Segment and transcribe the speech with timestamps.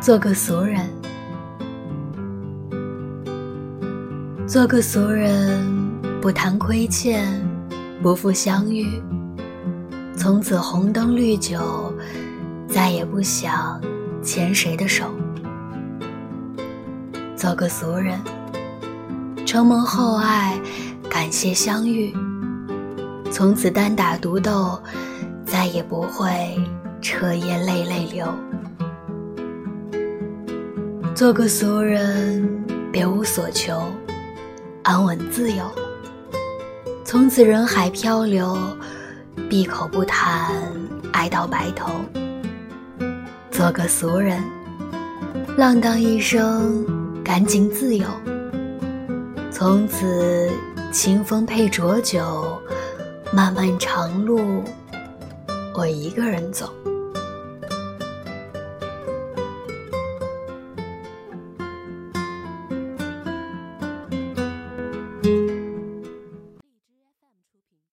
[0.00, 0.88] 做个俗人，
[4.46, 5.66] 做个俗人，
[6.20, 7.44] 不谈亏欠，
[8.02, 9.02] 不负相遇。
[10.16, 11.92] 从此红灯绿酒，
[12.68, 13.80] 再也不想
[14.22, 15.06] 牵谁的手。
[17.34, 18.20] 做个俗人，
[19.44, 20.58] 承蒙厚爱，
[21.10, 22.14] 感谢相遇。
[23.32, 24.80] 从此单打独斗，
[25.44, 26.56] 再也不会
[27.02, 28.26] 彻夜泪泪流。
[31.16, 32.46] 做个俗人，
[32.92, 33.90] 别无所求，
[34.82, 35.64] 安稳自由。
[37.06, 38.54] 从此人海漂流，
[39.48, 40.54] 闭口不谈
[41.14, 41.90] 爱到白头。
[43.50, 44.44] 做个俗人，
[45.56, 46.84] 浪荡一生，
[47.24, 48.06] 干净自由。
[49.50, 50.50] 从此
[50.92, 52.60] 清风配浊酒，
[53.32, 54.62] 漫漫长路，
[55.74, 56.70] 我一个人走。